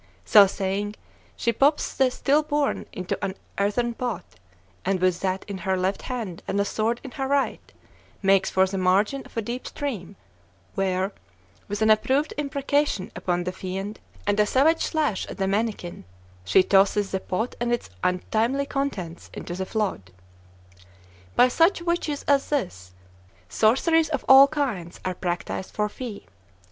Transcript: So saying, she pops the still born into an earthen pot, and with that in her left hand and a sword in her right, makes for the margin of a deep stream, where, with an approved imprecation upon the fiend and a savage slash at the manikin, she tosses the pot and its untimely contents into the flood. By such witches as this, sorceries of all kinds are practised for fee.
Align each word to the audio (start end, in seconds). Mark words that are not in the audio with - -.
So 0.25 0.47
saying, 0.47 0.95
she 1.35 1.53
pops 1.53 1.93
the 1.93 2.09
still 2.09 2.41
born 2.41 2.87
into 2.91 3.23
an 3.23 3.35
earthen 3.59 3.93
pot, 3.93 4.23
and 4.83 4.99
with 4.99 5.19
that 5.19 5.45
in 5.47 5.59
her 5.59 5.77
left 5.77 6.01
hand 6.01 6.41
and 6.47 6.59
a 6.59 6.65
sword 6.65 6.99
in 7.03 7.11
her 7.11 7.27
right, 7.27 7.71
makes 8.23 8.49
for 8.49 8.65
the 8.65 8.79
margin 8.79 9.21
of 9.27 9.37
a 9.37 9.43
deep 9.43 9.67
stream, 9.67 10.15
where, 10.73 11.11
with 11.67 11.83
an 11.83 11.91
approved 11.91 12.33
imprecation 12.35 13.11
upon 13.15 13.43
the 13.43 13.51
fiend 13.51 13.99
and 14.25 14.39
a 14.39 14.47
savage 14.47 14.81
slash 14.83 15.27
at 15.27 15.37
the 15.37 15.45
manikin, 15.47 16.03
she 16.43 16.63
tosses 16.63 17.11
the 17.11 17.19
pot 17.19 17.53
and 17.61 17.71
its 17.71 17.91
untimely 18.03 18.65
contents 18.65 19.29
into 19.35 19.53
the 19.53 19.67
flood. 19.67 20.09
By 21.35 21.47
such 21.47 21.79
witches 21.83 22.23
as 22.27 22.49
this, 22.49 22.95
sorceries 23.47 24.09
of 24.09 24.25
all 24.27 24.47
kinds 24.47 24.99
are 25.05 25.13
practised 25.13 25.75
for 25.75 25.87
fee. 25.89 26.25